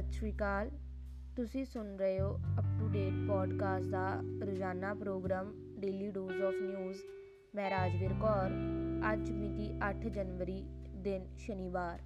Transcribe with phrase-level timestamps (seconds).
[0.00, 0.70] ਸਤਿ ਸ਼੍ਰੀ ਅਕਾਲ।
[1.36, 6.98] ਤੁਸੀਂ ਸੁਣ ਰਹੇ ਹੋ ਅਪ ਟੂ ਡੇਟ ਪੋਡਕਾਸਟ ਦਾ ਰੋਜ਼ਾਨਾ programme daily dose of news
[7.54, 8.50] ਮੈਂ ਰਾਜਵੀਰ ਕੌਰ।
[9.12, 12.00] ਅੱਜ ਮਿਤੀ 8 ਜਨਵਰੀ ਦਿਨ ਸ਼ਨੀਵਾਰ।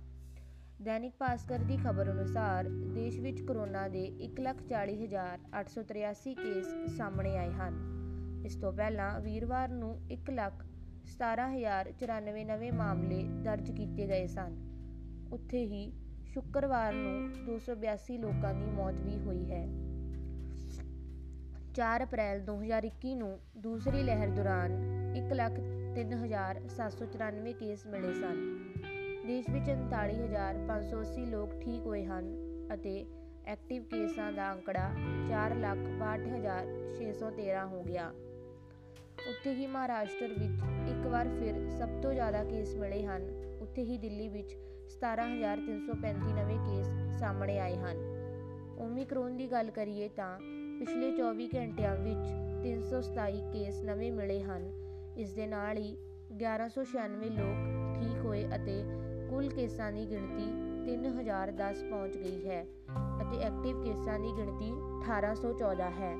[0.83, 2.65] ਦੈਨਿਕ ਭਾਸਕਰ ਦੀ ਖਬਰ ਅਨੁਸਾਰ
[2.95, 8.03] ਦੇਸ਼ ਵਿੱਚ ਕਰੋਨਾ ਦੇ 140883 ਕੇਸ ਸਾਹਮਣੇ ਆਏ ਹਨ।
[8.47, 14.57] ਇਸ ਤੋਂ ਪਹਿਲਾਂ ਵੀਰਵਾਰ ਨੂੰ 117094 ਨਵੇਂ ਮਾਮਲੇ ਦਰਜ ਕੀਤੇ ਗਏ ਸਨ।
[15.33, 16.04] ਉੱਥੇ ਹੀ
[16.35, 19.69] ਸ਼ੁੱਕਰਵਾਰ ਨੂੰ 282 ਲੋਕਾਂ ਦੀ ਮੌਤ ਵੀ ਹੋਈ ਹੈ।
[21.75, 24.73] 4 ਅਪ੍ਰੈਲ 2021 ਨੂੰ ਦੂਸਰੀ ਲਹਿਰ ਦੌਰਾਨ
[25.17, 28.59] 1,03,794 ਕੇਸ ਮਿਲੇ ਸਨ।
[29.27, 32.37] ਦੇਸ਼ ਵਿੱਚ 39580 ਲੋਕ ਠੀਕ ਹੋਏ ਹਨ
[32.75, 33.07] ਅਤੇ
[33.47, 34.91] ਐਕਟਿਵ ਕੇਸਾਂ ਦਾ ਅੰਕੜਾ
[35.29, 38.13] 4,62,613 ਹੋ ਗਿਆ।
[39.29, 40.74] ਉੱਥੇ ਹੀ ਮਹਾਰਾਸ਼ਟਰ ਵਿੱਚ ਇੱਕ
[41.15, 43.23] ਵਾਰ ਫਿਰ ਸਭ ਤੋਂ ਜ਼ਿਆਦਾ ਕੇਸ ਮਿਲੇ ਹਨ।
[43.61, 44.57] ਉੱਥੇ ਹੀ ਦਿੱਲੀ ਵਿੱਚ
[44.91, 46.87] 17335 ਨਵੇਂ ਕੇਸ
[47.21, 47.97] ਸਾਹਮਣੇ ਆਏ ਹਨ।
[48.79, 50.39] ਓਮਿਕਰੋਨ ਦੀ ਗੱਲ ਕਰੀਏ ਤਾਂ
[50.79, 52.33] ਪਿਛਲੇ 24 ਘੰਟਿਆਂ ਵਿੱਚ
[52.65, 54.71] 327 ਕੇਸ ਨਵੇਂ ਮਿਲੇ ਹਨ।
[55.17, 55.97] ਇਸ ਦੇ ਨਾਲ ਹੀ
[56.37, 58.85] 1196 ਲੋਕ ਠੀਕ ਹੋਏ ਅਤੇ
[59.31, 60.53] ਕੁੱਲ ਕੇਸਾਂ ਦੀ ਗਿਣਤੀ
[60.87, 62.63] 3010 ਪਹੁੰਚ ਗਈ ਹੈ
[63.23, 66.15] ਅਤੇ ਐਕਟਿਵ ਕੇਸਾਂ ਦੀ ਗਿਣਤੀ 1814 ਹੈ।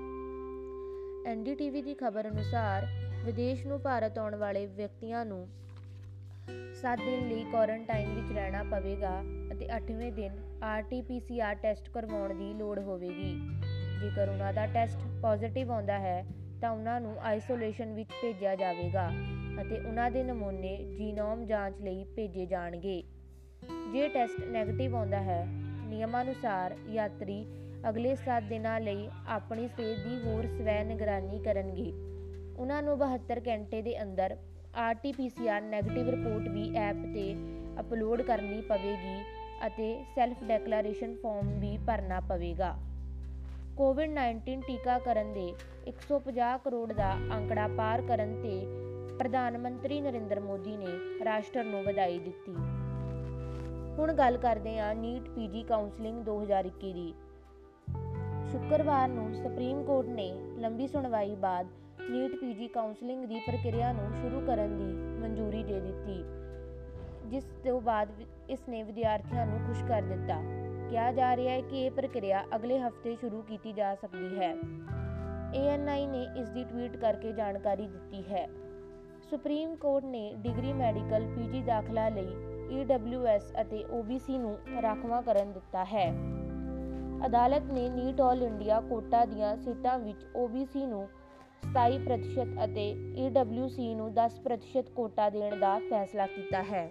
[1.27, 2.87] ਐਨਡੀਟੀਵੀ ਦੀ ਖਬਰ ਅਨੁਸਾਰ
[3.25, 5.47] ਵਿਦੇਸ਼ ਨੂੰ ਭਾਰਤ ਆਉਣ ਵਾਲੇ ਵਿਅਕਤੀਆਂ ਨੂੰ
[6.81, 9.13] 7 ਦਿਨ ਲਈ ਕੁਆਰੰਟਾਈਨ ਵਿੱਚ ਰਹਿਣਾ ਪਵੇਗਾ
[9.53, 13.33] ਅਤੇ 8ਵੇਂ ਦਿਨ ਆਰਟੀਪੀਸੀਆਰ ਟੈਸਟ ਕਰਵਾਉਣ ਦੀ ਲੋੜ ਹੋਵੇਗੀ।
[14.01, 16.25] ਜੇਕਰ ਉਹਨਾਂ ਦਾ ਟੈਸਟ ਪੋਜ਼ਿਟਿਵ ਆਉਂਦਾ ਹੈ,
[16.61, 19.09] ਤਾਂ ਉਹਨਾਂ ਨੂੰ ਆਈਸੋਲੇਸ਼ਨ ਵਿੱਚ ਭੇਜਿਆ ਜਾਵੇਗਾ
[19.63, 23.03] ਅਤੇ ਉਹਨਾਂ ਦੇ ਨਮੂਨੇ ਜੀਨੋਮ ਜਾਂਚ ਲਈ ਭੇਜੇ ਜਾਣਗੇ।
[23.93, 25.45] ਜੇ ਟੈਸਟ ਨੈਗੇਟਿਵ ਆਉਂਦਾ ਹੈ
[25.87, 27.45] ਨਿਯਮਾਂ ਅਨੁਸਾਰ ਯਾਤਰੀ
[27.89, 31.93] ਅਗਲੇ 7 ਦਿਨਾਂ ਲਈ ਆਪਣੀ ਸਿਹਤ ਦੀ ਹੋਰ ਸਵੈ ਨਿਗਰਾਨੀ ਕਰਨਗੇ।
[32.59, 34.37] ਉਹਨਾਂ ਨੂੰ 72 ਘੰਟੇ ਦੇ ਅੰਦਰ
[34.75, 37.35] ਆਰਟੀਪੀਸੀਆਰ 네ਗੇਟਿਵ ਰਿਪੋਰਟ ਵੀ ਐਪ ਤੇ
[37.81, 39.23] ਅਪਲੋਡ ਕਰਨੀ ਪਵੇਗੀ
[39.67, 42.77] ਅਤੇ ਸੈਲਫ ਡੈਕਲੇਰੇਸ਼ਨ ਫਾਰਮ ਵੀ ਭਰਨਾ ਪਵੇਗਾ।
[43.77, 45.55] ਕੋਵਿਡ-19 ਟੀਕਾਕਰਨ ਦੇ
[45.87, 48.67] 150 ਕਰੋੜ ਦਾ ਅੰਕੜਾ ਪਾਰ ਕਰਨ ਤੇ
[49.19, 52.55] ਪ੍ਰਧਾਨ ਮੰਤਰੀ ਨਰਿੰਦਰ ਮੋਦੀ ਨੇ ਰਾਸ਼ਟਰ ਨੂੰ ਵਧਾਈ ਦਿੱਤੀ।
[53.99, 57.15] ਹੁਣ ਗੱਲ ਕਰਦੇ ਹਾਂ ਨੀਟ ਪੀਜੀ ਕਾਉਂਸਲਿੰਗ 2021 ਦੀ
[58.51, 61.67] ਸ਼ੁੱਕਰਵਾਰ ਨੂੰ ਸੁਪਰੀਮ ਕੋਰਟ ਨੇ ਲੰਬੀ ਸੁਣਵਾਈ ਬਾਅਦ
[62.01, 66.23] ਨੀਟ ਪੀਜੀ ਕਾਉਂਸਲਿੰਗ ਦੀ ਪ੍ਰਕਿਰਿਆ ਨੂੰ ਸ਼ੁਰੂ ਕਰਨ ਦੀ ਮਨਜ਼ੂਰੀ ਦੇ ਦਿੱਤੀ,
[67.31, 68.09] ਜਿਸ ਤੋਂ ਬਾਅਦ
[68.49, 70.41] ਇਸ ਨੇ ਵਿਦਿਆਰਥੀਆਂ ਨੂੰ ਖੁਸ਼ ਕਰ ਦਿੱਤਾ।
[70.91, 74.55] ਕਿਹਾ ਜਾ ਰਿਹਾ ਹੈ ਕਿ ਇਹ ਪ੍ਰਕਿਰਿਆ ਅਗਲੇ ਹਫ਼ਤੇ ਸ਼ੁਰੂ ਕੀਤੀ ਜਾ ਸਕਦੀ ਹੈ।
[75.55, 78.49] ਏਐਨਆਈ ਨੇ ਇਸ ਦੀ ਟਵੀਟ ਕਰਕੇ ਜਾਣਕਾਰੀ ਦਿੱਤੀ ਹੈ।
[79.31, 85.85] ਸੁਪਰੀਮ ਕੋਰਟ ਨੇ ਡਿਗਰੀ ਮੈਡੀਕਲ, ਪੀਜੀ ਦਾਖਲਾ ਲਈ ਈਡਬਲਯੂਐਸ ਅਤੇ ਓਬੀਸੀ ਨੂੰ ਰਾਖਵਾਂ ਕਰਨ ਦਿੱਤਾ
[85.85, 86.11] ਹੈ।
[87.27, 91.09] ਅਦਾਲਤ ਨੇ ਨੀਟ ਆਲ ਇੰਡੀਆ ਕੋਟਾ ਦੀਆਂ ਸੀਟਾਂ ਵਿੱਚ ਓਬੀਸੀ ਨੂੰ
[91.73, 96.91] 27% ਅਤੇ ਈਡਬਲਯੂਸੀ ਨੂੰ 10% ਕੋਟਾ ਦੇਣ ਦਾ ਫੈਸਲਾ ਕੀਤਾ ਹੈ।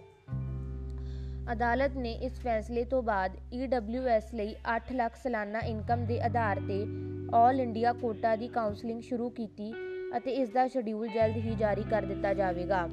[1.52, 6.86] ਅਦਾਲਤ ਨੇ ਇਸ ਫੈਸਲੇ ਤੋਂ ਬਾਅਦ ਈਡਬਲਯੂਐਸ ਲਈ 8 ਲੱਖ ਸਾਲਾਨਾ ਇਨਕਮ ਦੇ ਆਧਾਰ ਤੇ
[7.34, 9.74] ਆਲ ਇੰਡੀਆ ਕੋਟਾ ਦੀ ਕਾਉਂਸਲਿੰਗ ਸ਼ੁਰੂ ਕੀਤੀ
[10.18, 12.88] ਅਤੇ ਇਸ ਦਾ ਸ਼ਡਿਊਲ ਜਲਦ ਹੀ ਜਾਰੀ ਕਰ ਦਿੱਤਾ ਜਾਵੇਗਾ।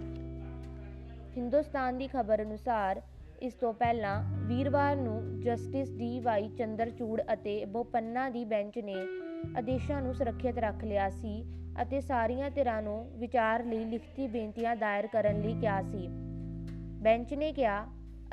[1.36, 3.02] ਹਿੰਦੁਸਤਾਨ ਦੀ ਖਬਰ ਅਨੁਸਾਰ
[3.42, 10.02] ਇਸ ਤੋਂ ਪਹਿਲਾਂ ਵੀਰਵਾਰ ਨੂੰ ਜਸਟਿਸ ਡੀ ਵਾਈ ਚੰਦਰਚੂੜ ਅਤੇ ਬੋਪੰਨਾ ਦੀ ਬੈਂਚ ਨੇ ਆਦੇਸ਼ਾਂ
[10.02, 11.44] ਨੂੰ ਸੁਰੱਖਿਅਤ ਰੱਖ ਲਿਆ ਸੀ
[11.82, 16.06] ਅਤੇ ਸਾਰੀਆਂ ਧਿਰਾਂ ਨੂੰ ਵਿਚਾਰ ਲਈ ਲਿਖਤੀ ਬੇਨਤੀਆਂ ਦਾਇਰ ਕਰਨ ਲਈ ਕਿਹਾ ਸੀ।
[17.02, 17.86] ਬੈਂਚ ਨੇ ਕਿਹਾ,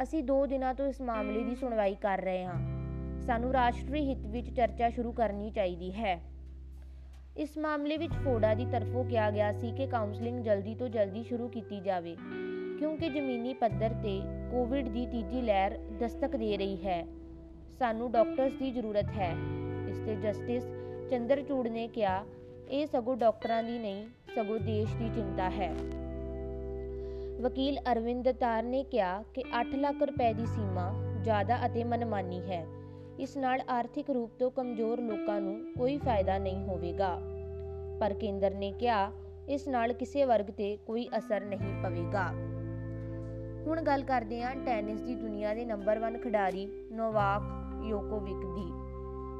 [0.04, 4.50] ਅਸੀਂ 2 ਦਿਨਾਂ ਤੋਂ ਇਸ ਮਾਮਲੇ ਦੀ ਸੁਣਵਾਈ ਕਰ ਰਹੇ ਹਾਂ। ਸਾਨੂੰ ਰਾਸ਼ਟਰੀ ਹਿੱਤ ਵਿੱਚ
[4.50, 6.22] ਚਰਚਾ ਸ਼ੁਰੂ ਕਰਨੀ ਚਾਹੀਦੀ ਹੈ।
[7.38, 11.48] ਇਸ ਮਾਮਲੇ ਵਿੱਚ ਫੋਡਾ ਦੀ ਤਰਫੋਂ ਕਿਹਾ ਗਿਆ ਸੀ ਕਿ ਕਾਉਂਸਲਿੰਗ ਜਲਦੀ ਤੋਂ ਜਲਦੀ ਸ਼ੁਰੂ
[11.48, 12.16] ਕੀਤੀ ਜਾਵੇ,
[12.80, 14.20] ਕਿਉਂਕਿ ਜ਼ਮੀਨੀ ਪੱਧਰ ਤੇ
[14.52, 17.06] ਕੋਵਿਡ ਦੀ ਤੀਜੀ ਲਹਿਰ ਦਸਤਕ ਦੇ ਰਹੀ ਹੈ।
[17.80, 19.32] ਸਾਨੂੰ ਡਾਕਟਰਸ ਦੀ ਜ਼ਰੂਰਤ ਹੈ।
[19.90, 20.64] ਇਸ ਤੇ ਜਸਟਿਸ
[21.12, 22.26] ਚੰਦਰਚੂੜ ਨੇ ਕਿਹਾ,
[22.72, 25.74] ਇਹ ਸਗੋਂ ਡਾਕਟਰਾਂ ਦੀ ਨਹੀਂ, ਸਗੋਂ ਦੇਸ਼ ਦੀ ਚਿੰਤਾ ਹੈ।
[27.42, 32.66] ਵਕੀਲ ਅਰਵਿੰਦ ਤਾਰ ਨੇ ਕਿਹਾ ਕਿ 8 ਲੱਖ ਰੁਪਏ ਦੀ ਸੀਮਾ ਜ਼ਿਆਦਾ ਅਤੇ ਮਨਮਾਨੀ ਹੈ।
[33.20, 37.20] ਇਸ ਨਾਲ ਆਰਥਿਕ ਰੂਪ ਤੋਂ ਕਮਜ਼ੋਰ ਲੋਕਾਂ ਨੂੰ ਕੋਈ ਫਾਇਦਾ ਨਹੀਂ ਹੋਵੇਗਾ।
[38.00, 39.12] ਪਰ ਕੇਂਦਰ ਨੇ ਕਿਹਾ,
[39.50, 42.28] ਇਸ ਨਾਲ ਕਿਸੇ ਵਰਗ ਤੇ ਕੋਈ ਅਸਰ ਨਹੀਂ ਪਵੇਗਾ।
[43.66, 47.42] ਹੁਣ ਗੱਲ ਕਰਦੇ ਹਾਂ ਟੈਨਿਸ ਦੀ ਦੁਨੀਆ ਦੇ ਨੰਬਰ 1 ਖਿਡਾਰੀ ਨੋਵਾਕ
[47.86, 48.72] ਯੋਕੋਵਿਕ ਦੀ।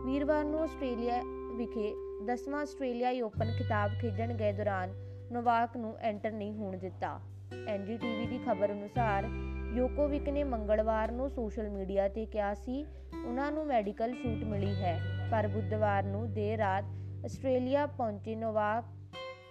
[0.06, 1.22] ਵੀਰਵਾਰ ਨੂੰ ਆਸਟ੍ਰੇਲੀਆ
[1.58, 1.94] ਵਿਖੇ
[2.26, 4.94] 10ਵਾਂ ਆਸਟ੍ਰੇਲੀਆ ਓਪਨ ਖਿਤਾਬ ਖੇਡਣ ਗਏ ਦੌਰਾਨ
[5.32, 7.20] ਨੋਵਾਕ ਨੂੰ ਐਂਟਰ ਨਹੀਂ ਹੋਣ ਦਿੱਤਾ।
[7.68, 9.28] ਐਨਡੀਟੀਵੀ ਦੀ ਖਬਰ ਅਨੁਸਾਰ
[9.76, 12.86] ਯੋਕੋਵਿਕ ਨੇ ਮੰਗਲਵਾਰ ਨੂੰ ਸੋਸ਼ਲ ਮੀਡੀਆ ਤੇ ਕਿਹਾ ਸੀ,
[13.26, 15.00] ਉਹਨਾਂ ਨੂੰ ਮੈਡੀਕਲ ਛੂਟ ਮਿਲੀ ਹੈ,
[15.32, 16.84] ਪਰ ਬੁੱਧਵਾਰ ਨੂੰ ਦੇਰ ਰਾਤ
[17.26, 18.86] ਆਸਟ੍ਰੇਲੀਆ ਪਹੁੰਚੇ ਨੋਵਾਕ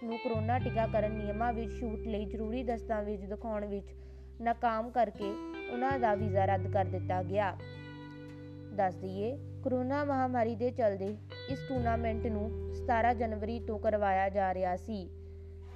[0.05, 3.95] ਨੂੰ ਕਰੋਨਾ ਟੀਕਾਕਰਨ ਨਿਯਮਾਂ ਵਿੱਚ ਛੂਟ ਲਈ ਜ਼ਰੂਰੀ ਦਸਤਾਵੇਜ਼ ਦਿਖਾਉਣ ਵਿੱਚ
[4.41, 5.33] ਨਾਕਾਮ ਕਰਕੇ
[5.73, 7.57] ਉਹਨਾਂ ਦਾ ਵੀਜ਼ਾ ਰੱਦ ਕਰ ਦਿੱਤਾ ਗਿਆ।
[8.73, 11.17] ਦੱਸ ਦਈਏ ਕਰੋਨਾ ਮਹਾਮਾਰੀ ਦੇ ਚਲਦੇ
[11.49, 15.11] ਇਸ ਟੂਰਨਾਮੈਂਟ ਨੂੰ 17 ਜਨਵਰੀ ਤੋਂ ਕਰਵਾਇਆ ਜਾ ਰਿਹਾ ਸੀ।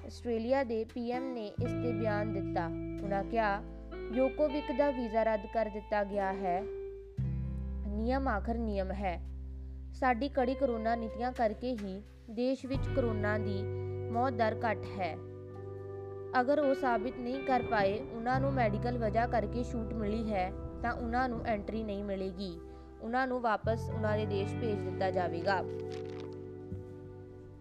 [0.06, 2.66] ਆਸਟ੍ਰੇਲੀਆ ਦੇ ਪੀਐਮ ਨੇ ਇਸ ਤੇ ਬਿਆਨ ਦਿੱਤਾ।
[3.04, 3.62] ਉਹਨਾਂ ਕਿਹਾ
[4.12, 6.62] ਯੋਕੋਵਿਕ ਦਾ ਵੀਜ਼ਾ ਰੱਦ ਕਰ ਦਿੱਤਾ ਗਿਆ ਹੈ।
[7.88, 9.22] ਨਿਯਮ ਆਖਰ ਨਿਯਮ ਹੈ।
[9.92, 13.62] ਸਾਡੀ ਕੜੀ ਕਰੋਨਾ ਨੀਤੀਆਂ ਕਰਕੇ ਹੀ ਦੇਸ਼ ਵਿੱਚ ਕਰੋਨਾ ਦੀ
[14.10, 15.16] ਮੌਤ ਦਰ ਘੱਟ ਹੈ।
[16.40, 20.52] ਅਗਰ ਉਹ ਸਾਬਿਤ ਨਹੀਂ ਕਰ ਪਾਏ ਉਹਨਾਂ ਨੂੰ ਮੈਡੀਕਲ ਵਜ੍ਹਾ ਕਰਕੇ ਛੂਟ ਮਿਲੀ ਹੈ,
[20.82, 22.60] ਤਾਂ ਉਹਨਾਂ ਨੂੰ ਐਂਟਰੀ ਨਹੀਂ ਮਿਲੇਗੀ।
[23.02, 25.62] ਉਹਨਾਂ ਨੂੰ ਵਾਪਸ ਉਹਨਾਂ ਦੇ ਦੇਸ਼ ਭੇਜ ਦਿੱਤਾ ਜਾਵੇਗਾ।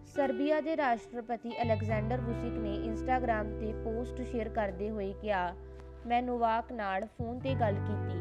[0.06, 5.54] ਸਰਬੀਆ ਦੇ ਰਾਸ਼ਟਰਪਤੀ ਅਲੈਗਜ਼ੈਂਡਰ ਵੁਸਿਕ ਨੇ ਇੰਸਟਾਗ੍ਰam ਤੇ ਪੋਸਟ ਸ਼ੇਅਰ ਕਰਦੇ ਹੋਏ ਕਿਹਾ,
[6.06, 8.18] ਮੈਂ ਨੋਵਾਕ ਨਾਲ ਫੋਨ ਤੇ ਗੱਲ ਕੀਤੀ।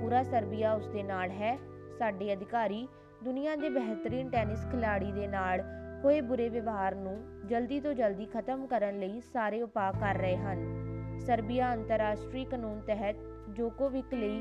[0.00, 1.58] ਪੂਰਾ ਸਰਬੀਆ ਉਸ ਦੇ ਨਾਲ ਹੈ।
[1.98, 2.88] ਸਾਡੇ ਅਧਿਕਾਰੀ
[3.24, 5.62] ਦੁਨੀਆ ਦੇ ਬਿਹਤਰੀਨ ਟੈਨਿਸ ਖਿਡਾਰੀ ਦੇ ਨਾਲ
[6.04, 7.16] ਹੋਏ ਬੁਰੇ ਵਿਵਹਾਰ ਨੂੰ
[7.46, 13.16] ਜਲਦੀ ਤੋਂ ਜਲਦੀ ਖਤਮ ਕਰਨ ਲਈ ਸਾਰੇ ਉਪਾਅ ਕਰ ਰਹੇ ਹਨ। ਸਰਬੀਆ ਅੰਤਰਰਾਸ਼ਟਰੀ ਕਾਨੂੰਨ ਤਹਿਤ
[13.50, 14.40] ਜੋਕੋਵਿਕ ਲਈ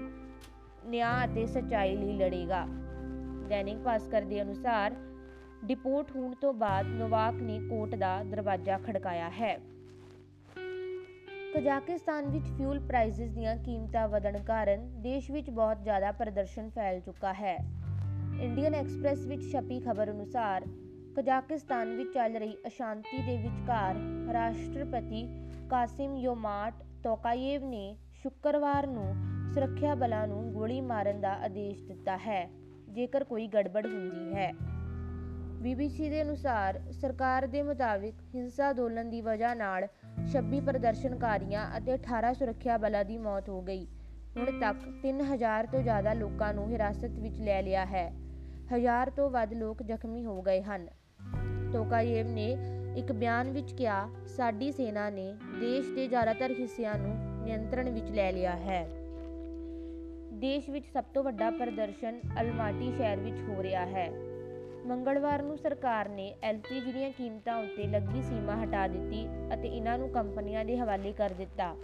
[0.86, 2.66] ਨਿਆਂ ਅਤੇ ਸੱਚਾਈ ਲਈ ਲੜੇਗਾ।
[3.50, 4.96] ਦੈਨਿਕ ਭਾਸਕਰ ਦੇ ਅਨੁਸਾਰ,
[5.66, 9.60] ਡਿਪੋਰਟ ਹੋਣ ਤੋਂ ਬਾਅਦ ਨੋਵਾਕ ਨੇ ਕੋਰਟ ਦਾ ਦਰਵਾਜ਼ਾ ਖੜਕਾਇਆ ਹੈ।
[11.56, 17.34] ਕਜ਼ਾਕਿਸਤਾਨ ਵਿੱਚ ਫਿਊਲ ਪ੍ਰਾਈਸਿਸ ਦੀਆਂ ਕੀਮਤਾਂ ਵਧਣ ਕਾਰਨ ਦੇਸ਼ ਵਿੱਚ ਬਹੁਤ ਜ਼ਿਆਦਾ ਪ੍ਰਦਰਸ਼ਨ ਫੈਲ ਚੁੱਕਾ
[17.34, 17.58] ਹੈ।
[18.42, 20.66] ਇੰਡੀਅਨ ਐਕਸਪ੍ਰੈਸ ਵਿੱਚ ਛਪੀ ਖਬਰ ਅਨੁਸਾਰ,
[21.18, 23.96] ਕਜ਼ਾਕਿਸਤਾਨ ਵਿੱਚ ਚੱਲ ਰਹੀ ਅਸ਼ਾਂਤੀ ਦੇ ਵਿਚਕਾਰ
[24.34, 25.28] ਰਾਸ਼ਟਰਪਤੀ
[25.70, 26.74] ਕਾਸਿਮ ਯੋਮਾਟ
[27.04, 32.50] ਤੋਕਾਯੇਵ ਨੇ ਸ਼ੁੱਕਰਵਾਰ ਨੂੰ ਸੁਰੱਖਿਆ ਬਲਾਂ ਨੂੰ ਗੋਲੀ ਮਾਰਨ ਦਾ ਆਦੇਸ਼ ਦਿੱਤਾ ਹੈ,
[32.90, 34.54] ਜੇਕਰ ਕੋਈ ਗੜਬੜ ਹੁੰਦੀ ਹੈ।
[35.62, 39.88] ਬੀਬੀਸੀ ਦੇ ਅਨੁਸਾਰ, ਸਰਕਾਰ ਦੇ ਮੁਤਾਬਿਕ ਹਿੰਸਾ ਅੰਦੋਲਨ ਦੀ ਵਜ੍ਹਾ ਨਾਲ
[40.28, 43.88] 26 ਪ੍ਰਦਰਸ਼ਨਕਾਰੀਆਂ ਅਤੇ 18 ਸੁਰੱਖਿਆ ਬਲਾਂ ਦੀ ਮੌਤ ਹੋ ਗਈ।
[44.38, 48.13] ਹੁਣ ਤੱਕ 3000 ਤੋਂ ਜ਼ਿਆਦਾ ਲੋਕਾਂ ਨੂੰ ਹਿਰਾਸਤ ਵਿੱਚ ਲੈ ਲਿਆ ਹੈ।
[48.75, 50.88] ਹਜ਼ਾਰ ਤੋਂ ਵੱਧ ਲੋਕ ਜ਼ਖਮੀ ਹੋ ਗਏ ਹਨ।
[51.74, 52.57] ਤੋਕਾਯੇਵ ਨੇ
[52.98, 58.31] ਇੱਕ ਬਿਆਨ ਵਿੱਚ ਕਿਹਾ, ਸਾਡੀ ਸੈਨਾ ਨੇ ਦੇਸ਼ ਦੇ ਜ਼ਿਆਦਾਤਰ ਹਿੱਸਿਆਂ ਨੂੰ ਨਿਯੰਤਰਣ ਵਿੱਚ ਲੈ
[58.31, 58.90] ਲਿਆ ਹੈ।
[60.39, 64.09] ਦੇਸ਼ ਵਿੱਚ ਸਭ ਤੋਂ ਵੱਡਾ ਪ੍ਰਦਰਸ਼ਨ ਅਲਮਾਟੀ ਸ਼ਹਿਰ ਵਿੱਚ ਹੋ ਰਿਹਾ ਹੈ।
[64.86, 70.09] ਮੰਗਲਵਾਰ ਨੂੰ ਸਰਕਾਰ ਨੇ ਐਲਪੀਜੀ ਦੀਆਂ ਕੀਮਤਾਂ ਉੱਤੇ ਲੱਗੀ ਸੀਮਾ ਹਟਾ ਦਿੱਤੀ ਅਤੇ ਇਹਨਾਂ ਨੂੰ
[70.09, 71.75] ਕੰਪਨੀਆਂ ਦੇ ਹਵਾਲੇ ਕਰ ਦਿੱਤਾ।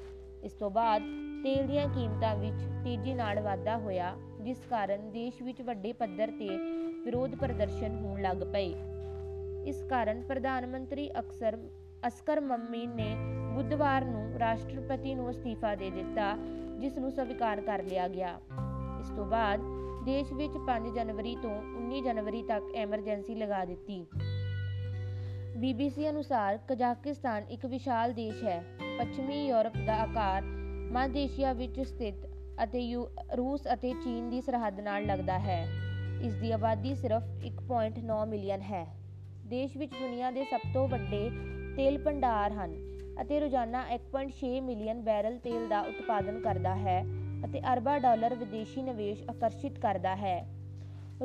[0.44, 1.02] ਇਸ ਤੋਂ ਬਾਅਦ
[1.44, 6.50] ਤੇਲ ਦੀਆਂ ਕੀਮਤਾਂ ਵਿੱਚ ਤੇਜ਼ੀ ਨਾਲ ਵਾਧਾ ਹੋਇਆ, ਜਿਸ ਕਾਰਨ ਦੇਸ਼ ਵਿੱਚ ਵੱਡੇ ਪੱਧਰ ਤੇ
[7.06, 8.74] ਵਿਰੋਧ ਪ੍ਰਦਰਸ਼ਨ ਹੋਣ ਲੱਗ ਪਏ।
[9.66, 11.58] ਇਸ ਕਾਰਨ ਪ੍ਰਧਾਨ ਮੰਤਰੀ ਅਕਸਰ
[12.08, 13.16] ਅਸਕਰ ਮਮੀਨ ਨੇ
[13.56, 16.36] ਬੁੱਧਵਾਰ ਨੂੰ ਰਾਸ਼ਟਰਪਤੀ ਨੂੰ ਅਸਤੀਫਾ ਦੇ ਦਿੱਤਾ
[16.80, 18.40] ਜਿਸ ਨੂੰ ਸਵੀਕਾਰ ਕਰ ਲਿਆ ਗਿਆ।
[19.00, 19.60] ਇਸ ਤੋਂ ਬਾਅਦ
[20.06, 24.06] ਦੇਸ਼ ਵਿੱਚ 5 ਜਨਵਰੀ ਤੋਂ 19 ਜਨਵਰੀ ਤੱਕ ਐਮਰਜੈਂਸੀ ਲਗਾ ਦਿੱਤੀ।
[25.58, 28.64] ਬੀਬੀਸੀ ਅਨੁਸਾਰ ਕਜ਼ਾਕਿਸਤਾਨ ਇੱਕ ਵਿਸ਼ਾਲ ਦੇਸ਼ ਹੈ।
[28.98, 30.42] ਪੱਛਮੀ ਯੂਰਪ ਦਾ ਆਕਾਰ
[30.92, 32.16] ਮੱਧ ਏਸ਼ੀਆ ਵਿੱਚ ਸਥਿਤ
[32.64, 32.96] ਅਤੇ
[33.38, 35.68] ਰੂਸ ਅਤੇ ਚੀਨ ਦੀ ਸਰਹੱਦ ਨਾਲ ਲੱਗਦਾ ਹੈ।
[36.22, 38.86] ਇਸ ਦੀ ਆਬਾਦੀ ਸਿਰਫ 1.9 ਮਿਲੀਅਨ ਹੈ।
[39.46, 41.30] ਦੇਸ਼ ਵਿੱਚ ਦੁਨੀਆ ਦੇ ਸਭ ਤੋਂ ਵੱਡੇ
[41.78, 47.04] ਤੇਲ ਭੰਡਾਰ ਹਨ। ਅਤੇ ਰੋਜ਼ਾਨਾ 1.6 ਮਿਲੀਅਨ ਬੈਰਲ ਤੇਲ ਦਾ ਉਤਪਾਦਨ ਕਰਦਾ ਹੈ
[47.46, 50.38] ਅਤੇ ਅਰਬਾਂ ਡਾਲਰ ਵਿਦੇਸ਼ੀ ਨਿਵੇਸ਼ ਆਕਰਸ਼ਿਤ ਕਰਦਾ ਹੈ।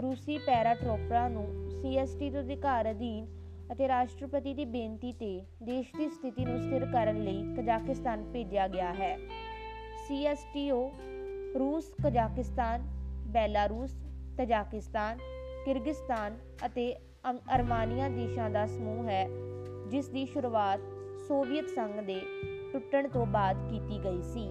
[0.03, 1.47] ਰੂਸੀ ਪੈਰਾਟ੍ਰੋਪਰਾਂ ਨੂੰ
[1.83, 3.27] ਸੀਐਸਟੀ ਤੋਂ ਅਧਿਕਾਰ ਅਧੀਨ
[3.73, 8.93] ਅਤੇ ਰਾਸ਼ਟਰਪਤੀ ਦੀ ਬੇਨਤੀ ਤੇ ਦੇਸ਼ ਦੀ ਸਥਿਤੀ ਨੂੰ ਸਥਿਰ ਕਰਨ ਲਈ ਕਜ਼ਾਕਿਸਤਾਨ ਭੇਜਿਆ ਗਿਆ
[8.93, 9.17] ਹੈ।
[10.09, 10.91] ਸੀਐਸਟੀਓ
[11.59, 12.83] ਰੂਸ, ਕਜ਼ਾਕਿਸਤਾਨ,
[13.27, 13.91] ਬੈਲਾਰੂਸ,
[14.39, 15.19] ਤਜਾਕਿਸਤਾਨ,
[15.65, 16.95] ਕਿਰਗਿਸਤਾਨ ਅਤੇ
[17.55, 19.27] ਅਰਮਾਨੀਆ ਦੇਸ਼ਾਂ ਦਾ ਸਮੂਹ ਹੈ,
[19.91, 20.81] ਜਿਸ ਦੀ ਸ਼ੁਰੂਆਤ
[21.31, 22.23] ਸੋਵੀਅਤ ਸੰਘ ਦੇ
[22.73, 24.49] ਟੁੱਟਣ ਤੋਂ ਬਾਅਦ ਕੀਤੀ ਗਈ ਸੀ।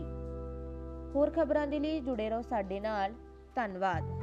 [1.15, 3.13] ਹੋਰ ਖਬਰਾਂ ਦੇ ਲਈ ਜੁੜੇ ਰਹੋ ਸਾਡੇ ਨਾਲ।
[3.55, 4.18] ਧੰਨਵਾਦ।